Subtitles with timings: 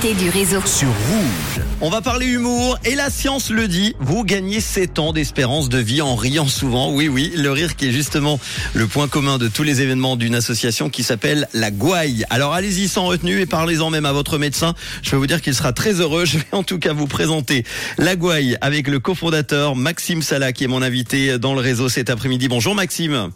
[0.00, 0.62] du réseau.
[0.64, 1.62] sur Rouge.
[1.82, 5.76] On va parler humour et la science le dit, vous gagnez 7 ans d'espérance de
[5.76, 6.90] vie en riant souvent.
[6.90, 8.40] Oui, oui, le rire qui est justement
[8.72, 12.24] le point commun de tous les événements d'une association qui s'appelle la Gouaille.
[12.30, 14.74] Alors allez-y sans retenue et parlez-en même à votre médecin.
[15.02, 16.24] Je peux vous dire qu'il sera très heureux.
[16.30, 17.64] Je vais en tout cas vous présenter
[17.98, 22.08] la Gouaille avec le cofondateur Maxime Sala qui est mon invité dans le réseau cet
[22.08, 22.48] après-midi.
[22.48, 23.30] Bonjour Maxime.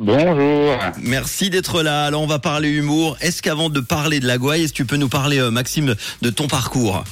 [0.00, 0.78] Bonjour.
[1.02, 2.06] Merci d'être là.
[2.06, 3.18] Alors on va parler humour.
[3.20, 5.94] Est-ce qu'avant de parler de la Gouaille, est-ce que tu peux nous parler euh, Maxime
[6.22, 7.04] de ton parcours?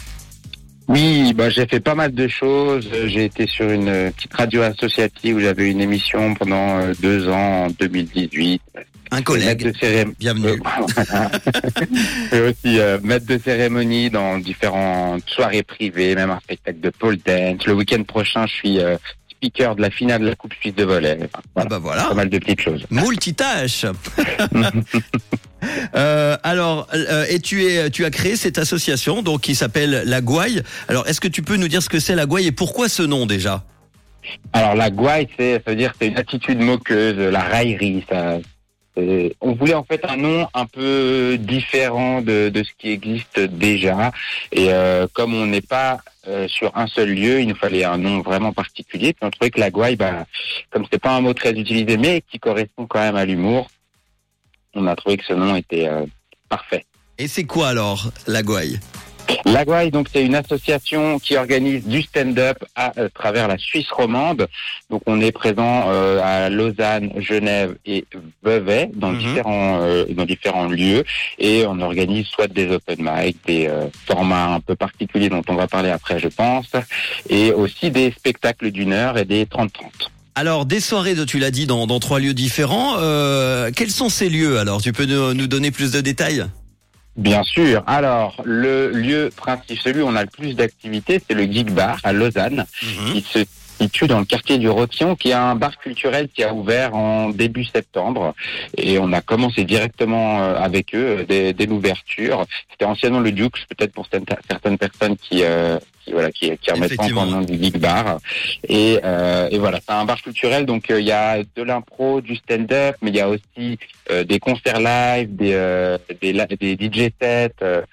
[0.89, 2.89] Oui, bah, j'ai fait pas mal de choses.
[3.05, 7.29] J'ai été sur une euh, petite radio associative où j'avais une émission pendant euh, deux
[7.29, 8.63] ans, en 2018.
[9.11, 9.65] Un Maître collègue.
[9.71, 10.17] de cérémonie.
[10.19, 10.63] Bienvenue.
[12.33, 17.19] Et aussi euh, maître de cérémonie dans différentes soirées privées, même un spectacle de pole
[17.19, 17.67] dance.
[17.67, 18.79] Le week-end prochain, je suis
[19.39, 20.87] speaker de la finale de la Coupe Suisse de Ah
[21.55, 22.05] voilà, bah voilà.
[22.05, 22.85] pas mal de petites choses.
[22.91, 23.87] Multitâche.
[25.97, 30.21] Euh, alors, euh, et tu es, tu as créé cette association donc qui s'appelle la
[30.21, 30.63] Gouaille.
[30.87, 33.03] Alors, est-ce que tu peux nous dire ce que c'est la Gouaille et pourquoi ce
[33.03, 33.65] nom déjà?
[34.53, 38.05] Alors la gouaille, c'est, ça veut dire que c'est une attitude moqueuse, la raillerie.
[38.09, 38.39] Ça,
[38.99, 44.11] c'est- on voulait en fait un nom un peu différent de, ce qui existe déjà.
[44.53, 47.97] Et euh, comme on n'est pas euh, sur un seul lieu, il nous fallait un
[47.99, 49.13] nom vraiment particulier.
[49.15, 50.27] Puis on trouvait que la gouaille, bah,
[50.71, 53.71] comme c'est pas un mot très utilisé, mais qui correspond quand même à l'humour,
[54.75, 56.05] on a trouvé que ce nom était euh,
[56.49, 56.85] parfait.
[57.19, 58.79] Et c'est quoi alors la Gouaille?
[59.45, 63.91] La Gouaille, donc, c'est une association qui organise du stand-up à, euh, travers la Suisse
[63.91, 64.47] romande.
[64.91, 68.05] Donc, on est présent euh, à Lausanne, Genève et
[68.43, 69.19] Vevey, dans Mhm.
[69.19, 71.05] différents euh, dans différents lieux,
[71.39, 75.55] et on organise soit des open mic, des euh, formats un peu particuliers dont on
[75.55, 76.67] va parler après, je pense,
[77.29, 79.69] et aussi des spectacles d'une heure et des 30-30.
[80.35, 82.95] Alors, des soirées, de- tu l'as dit, dans, dans trois lieux différents.
[82.99, 84.81] Euh, quels sont ces lieux alors?
[84.81, 86.45] Tu peux nous, nous donner plus de détails?
[87.19, 87.83] Bien sûr.
[87.89, 91.99] Alors, le lieu principal, celui où on a le plus d'activités, c'est le Geek Bar
[92.05, 92.65] à Lausanne.
[93.13, 93.45] qui se
[93.81, 97.31] situe dans le quartier du Rotillon, qui est un bar culturel qui a ouvert en
[97.31, 98.35] début septembre.
[98.77, 102.45] Et on a commencé directement euh, avec eux euh, dès, dès l'ouverture.
[102.71, 106.91] C'était anciennement le Dukes, peut-être pour certaines personnes qui, euh, qui voilà, qui, qui remettent
[106.91, 108.19] le nom du Geek Bar.
[108.69, 112.21] Et, euh, et voilà, c'est un bar culturel, donc euh, il y a de l'impro,
[112.21, 113.79] du stand-up, mais il y a aussi
[114.11, 117.85] euh, des concerts live, des, euh, des, des DJ sets.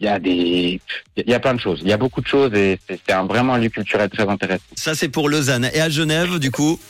[0.00, 0.80] Il y a des,
[1.16, 1.80] il y a plein de choses.
[1.82, 4.64] Il y a beaucoup de choses et c'est un, vraiment un lieu culturel très intéressant.
[4.74, 5.70] Ça, c'est pour Lausanne.
[5.74, 6.80] Et à Genève, du coup?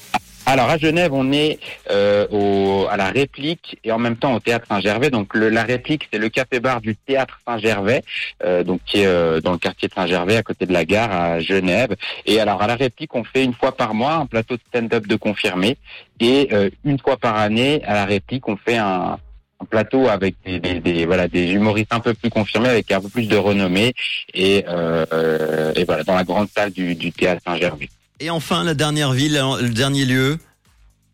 [0.47, 1.61] Alors à Genève, on est
[1.91, 5.11] euh, au, à la réplique et en même temps au théâtre Saint-Gervais.
[5.11, 8.03] Donc le, la réplique, c'est le café-bar du théâtre Saint-Gervais,
[8.43, 11.13] euh, donc qui est euh, dans le quartier de Saint-Gervais, à côté de la gare
[11.13, 11.95] à Genève.
[12.27, 15.07] Et alors à la réplique, on fait une fois par mois un plateau de stand-up
[15.07, 15.77] de confirmés
[16.21, 19.19] et euh, une fois par année à la réplique, on fait un
[19.61, 23.01] un plateau avec des, des, des- voilà des humoristes un peu plus confirmés avec un
[23.01, 23.93] peu plus de renommée
[24.35, 27.89] et, euh, et voilà dans la grande salle du, du théâtre Saint-Gervais.
[28.21, 30.39] Et enfin, la dernière ville, le dernier lieu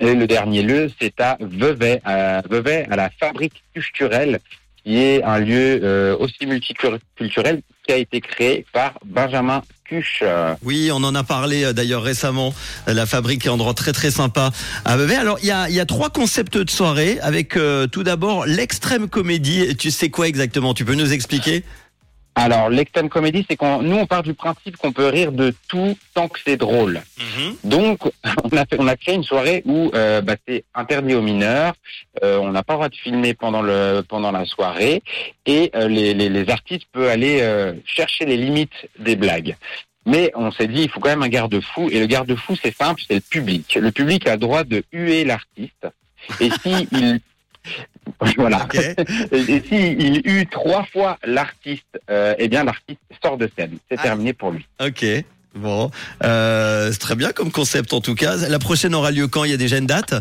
[0.00, 4.38] Et le dernier lieu, c'est à Vevey, à Vevey, à la Fabrique culturelle,
[4.84, 9.62] qui est un lieu euh, aussi multiculturel qui a été créé par Benjamin
[10.22, 12.54] Euh, Oui, on en a parlé euh, d'ailleurs récemment.
[12.88, 14.50] Euh, La fabrique est un endroit très très sympa
[14.84, 15.14] à Vevey.
[15.16, 19.08] Alors, il y a, y a trois concepts de soirée avec euh, tout d'abord l'extrême
[19.08, 19.76] comédie.
[19.76, 20.74] Tu sais quoi exactement?
[20.74, 21.64] Tu peux nous expliquer?
[22.38, 25.96] Alors, l'extrême comédie, c'est qu'on nous on part du principe qu'on peut rire de tout
[26.12, 27.00] tant que c'est drôle.
[27.64, 28.00] Donc,
[28.44, 31.72] on a, fait, on a créé une soirée où euh, bah, c'est interdit aux mineurs,
[32.22, 35.02] euh, on n'a pas le droit de filmer pendant, le, pendant la soirée,
[35.46, 39.56] et euh, les, les, les artistes peuvent aller euh, chercher les limites des blagues.
[40.04, 43.00] Mais on s'est dit, il faut quand même un garde-fou, et le garde-fou, c'est simple,
[43.08, 43.74] c'est le public.
[43.80, 45.88] Le public a le droit de huer l'artiste,
[46.40, 47.20] et si il...
[48.36, 48.64] Voilà.
[48.64, 48.74] Ok.
[48.76, 48.96] Et,
[49.32, 53.76] et si il eut trois fois l'artiste, euh, eh bien l'artiste sort de scène.
[53.90, 54.02] C'est Ah.
[54.02, 54.66] terminé pour lui.
[54.84, 55.04] Ok.
[55.54, 55.90] Bon,
[56.22, 58.36] euh, c'est très bien comme concept en tout cas.
[58.36, 59.44] La prochaine aura lieu quand?
[59.44, 60.14] Il y a déjà une date?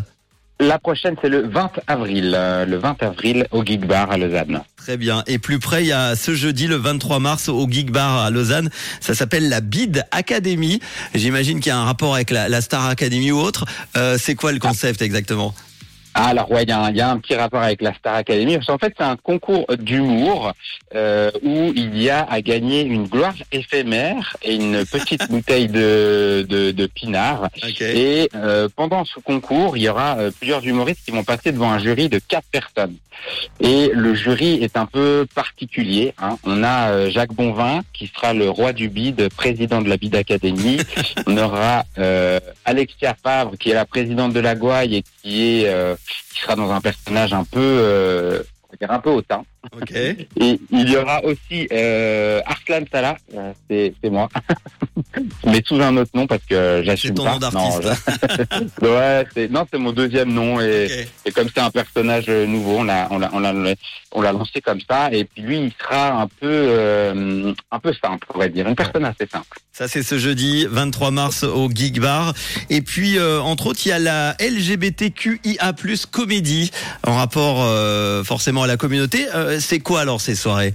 [0.58, 2.32] La prochaine, c'est le 20 avril.
[2.34, 4.62] euh, le 20 avril au Geek Bar à Lausanne.
[4.78, 5.22] Très bien.
[5.26, 8.30] Et plus près, il y a ce jeudi, le 23 mars, au Geek Bar à
[8.30, 8.70] Lausanne.
[9.02, 10.80] Ça s'appelle la Bid Academy.
[11.14, 13.66] J'imagine qu'il y a un rapport avec la, la Star Academy ou autre.
[13.98, 15.54] Euh, c'est quoi le concept exactement?
[16.24, 18.14] Alors ouais, il y, a un- il y a un petit rapport avec la Star
[18.14, 18.54] Academy.
[18.54, 20.52] Parce qu'en fait, c'est un concours d'humour
[20.94, 26.46] euh, où il y a à gagner une gloire éphémère et une petite bouteille de,
[26.48, 27.48] de, de pinard.
[27.62, 27.80] Ok.
[27.82, 31.70] Et euh, pendant ce concours, il y aura euh, plusieurs humoristes qui vont passer devant
[31.70, 32.96] un jury de quatre personnes.
[33.60, 36.12] Et le jury est un peu particulier.
[36.22, 36.36] hein.
[36.44, 40.16] On a euh, Jacques Bonvin, qui sera le roi du bide, président de la Bide
[40.16, 40.76] Academy.
[41.26, 45.66] On aura euh, Alexia Favre, qui est la présidente de la Gouaille et qui est
[45.68, 49.44] euh, qui sera dans un personnage un peu euh, on va dire un peu hautain.
[49.74, 49.92] Ok.
[49.92, 54.28] Et il y aura aussi euh, Arslan Salah, euh, c'est c'est moi,
[55.46, 57.32] mais sous un autre nom parce que j'assume ton pas.
[57.32, 57.82] nom d'artiste.
[57.84, 61.08] Non, je- ouais, c'est non, c'est mon deuxième nom et, Ok.
[61.26, 63.52] et comme c'est un personnage nouveau, on l'a on l'a on l'a
[64.12, 67.92] on l'a lancé comme ça et puis lui il sera un peu euh, un peu
[68.02, 69.58] simple, on va dire, une personne assez simple.
[69.72, 72.32] Ça c'est ce jeudi 23 mars au Geek Bar.
[72.70, 75.72] Et puis euh, entre autres il y a la LGBTQIA+
[76.10, 76.70] comédie
[77.06, 79.26] en rapport euh, forcément à la communauté.
[79.34, 80.74] Euh, c'est quoi alors ces soirées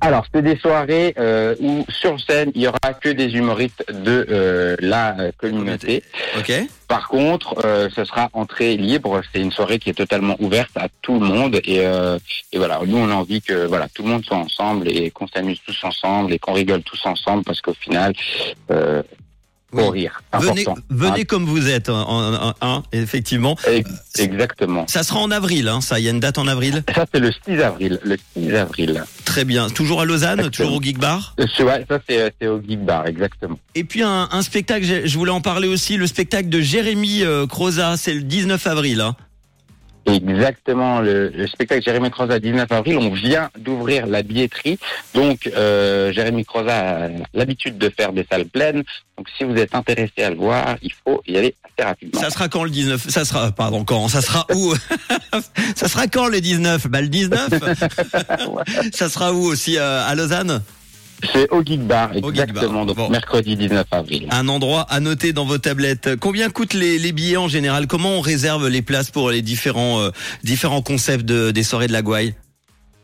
[0.00, 4.26] Alors, c'est des soirées euh, où sur scène, il y aura que des humoristes de
[4.28, 6.02] euh, la euh, communauté.
[6.38, 6.52] Ok.
[6.88, 9.22] Par contre, euh, ce sera entrée libre.
[9.32, 11.58] C'est une soirée qui est totalement ouverte à tout le monde.
[11.64, 12.18] Et, euh,
[12.52, 15.26] et voilà, nous, on a envie que voilà tout le monde soit ensemble et qu'on
[15.26, 18.12] s'amuse tous ensemble et qu'on rigole tous ensemble parce qu'au final,
[19.78, 20.00] euh, Oui.
[20.00, 20.22] rire.
[20.32, 23.56] Venez, venez comme vous êtes, hein, en- en- hein, effectivement.
[23.66, 24.86] Hein, ex- exactement.
[24.88, 25.98] Ça sera en avril, hein, ça.
[25.98, 26.82] Il y a une date en avril.
[26.94, 27.98] Ça, c'est le 6 avril.
[28.04, 29.04] Le 6 avril.
[29.24, 29.68] Très bien.
[29.70, 30.66] Toujours à Lausanne, Exactement.
[30.68, 31.34] toujours au Geek Bar?
[31.40, 33.58] Euh, ouais, ça, c'est c'est au Geek Bar, exactement.
[33.74, 37.46] Et puis un, un spectacle, je voulais en parler aussi, le spectacle de Jérémy euh,
[37.46, 39.04] Croza, c'est le 19 avril.
[40.06, 44.78] Exactement, le, le spectacle Jérémy Croza 19 avril, on vient d'ouvrir la billetterie.
[45.14, 48.84] Donc, euh, Jérémy Croza a l'habitude de faire des salles pleines.
[49.16, 52.20] Donc, si vous êtes intéressé à le voir, il faut y aller assez rapidement.
[52.20, 54.08] Ça sera quand le 19 Ça sera, pardon, quand?
[54.08, 54.74] Ça sera où?
[55.76, 57.48] Ça sera quand le 19 Bah le 19
[58.92, 60.62] Ça sera où aussi euh, à Lausanne?
[61.32, 62.30] C'est au Geek Bar, Geek Bar.
[62.30, 62.84] exactement.
[62.84, 63.08] Donc, Bon.
[63.10, 64.28] mercredi 19 avril.
[64.30, 66.16] Un endroit à noter dans vos tablettes.
[66.20, 67.86] Combien coûtent les, les billets en général?
[67.86, 70.10] Comment on réserve les places pour les différents euh,
[70.42, 72.34] différents concepts de, des soirées de la Gouaille?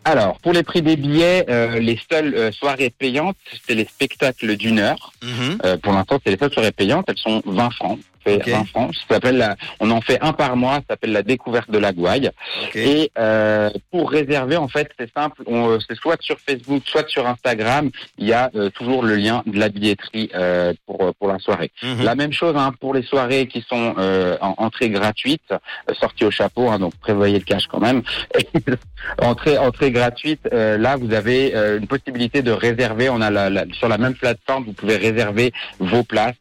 [0.04, 3.36] Alors, pour les prix des billets, euh, les seules euh, soirées payantes,
[3.66, 5.12] c'est les spectacles d'une heure.
[5.22, 5.58] Mhm.
[5.64, 7.04] Euh, pour l'instant, c'est les seules soirées payantes.
[7.08, 7.98] Elles sont 20 francs.
[8.24, 8.48] Fait Ok.
[8.48, 8.94] 20 francs.
[9.08, 10.76] Ça s'appelle la- on en fait un par mois.
[10.76, 12.30] Ça s'appelle la découverte de la Gouaille.
[12.74, 15.42] Et euh, pour réserver, en fait, c'est simple.
[15.46, 17.90] On, euh, c'est soit sur Facebook, soit sur Instagram.
[18.18, 21.38] Il y a euh, toujours le lien de la billetterie euh, pour euh, pour la
[21.38, 21.70] soirée.
[21.82, 22.02] Mhm.
[22.04, 25.52] La même chose hein, pour les soirées qui sont euh, en entrée gratuite,
[25.98, 26.68] sortie au chapeau.
[26.68, 28.02] Hein, donc prévoyez le cash quand même.
[29.22, 30.48] entrée entrée gratuite.
[30.52, 33.08] euh, là, vous avez euh, une possibilité de réserver.
[33.08, 36.34] On a la, la- sur la même plateforme, vous pouvez réserver vos places.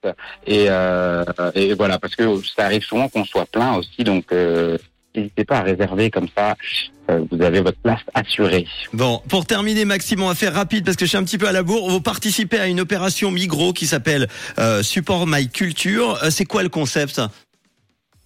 [0.47, 1.23] Et, euh,
[1.69, 4.04] et voilà, parce que ça arrive souvent qu'on soit plein aussi.
[4.04, 4.77] Donc euh,
[5.16, 6.56] N'hésitez pas à réserver comme ça,
[7.10, 8.68] euh, vous avez votre place assurée.
[8.94, 11.48] Bon, pour terminer, Maxime, on va faire rapide parce que je suis un petit peu
[11.48, 11.89] à la bourre.
[11.89, 14.27] Vous participez à une opération Migros qui s'appelle
[14.60, 16.19] euh, Support My Culture.
[16.30, 17.21] C'est quoi le concept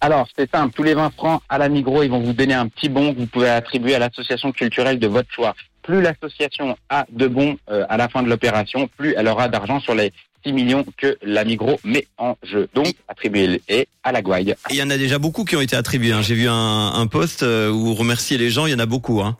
[0.02, 2.68] Alors, c'est simple, tous les 20 francs à la Migros, ils vont vous donner un
[2.68, 5.54] petit bon que vous pouvez attribuer à l'association culturelle de votre choix.
[5.82, 9.80] Plus l'association a de bons euh, à la fin de l'opération, plus elle aura d'argent
[9.80, 10.12] sur les
[10.44, 12.68] 6 millions que la Migros met en jeu.
[12.74, 14.50] Donc, attribuez-les à la Gouaille.
[14.70, 16.12] Et il y en a déjà beaucoup qui ont été attribués.
[16.12, 16.22] hein.
[16.22, 19.20] J'ai vu un, un post euh, où remercier les gens, il y en a beaucoup.
[19.22, 19.36] Hein.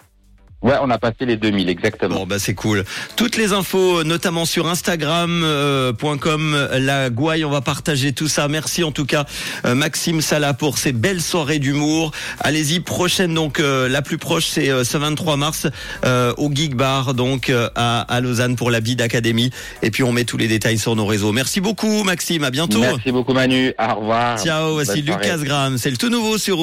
[0.64, 2.14] Ouais, on a passé les 2000, exactement.
[2.16, 2.84] Bon, bah c'est cool.
[3.16, 8.48] Toutes les infos, notamment sur Instagram.com, la Gouaille, on va partager tout ça.
[8.48, 9.26] Merci en tout cas,
[9.66, 12.12] euh, Maxime Salah, pour ces belles soirées d'humour.
[12.40, 15.66] Allez-y, prochaine, donc euh, la plus proche, c'est euh, ce 23 mars
[16.06, 19.50] euh, au Geek Bar, donc euh, à, à Lausanne pour la Bid Academy.
[19.82, 21.32] Et puis on met tous les détails sur nos réseaux.
[21.32, 22.42] Merci beaucoup, Maxime.
[22.42, 22.80] À bientôt.
[22.80, 23.74] Merci beaucoup Manu.
[23.78, 24.42] Au revoir.
[24.42, 25.32] Ciao, voici Bonne soirée.
[25.32, 25.76] Lucas Graham.
[25.76, 26.58] C'est le tout nouveau sur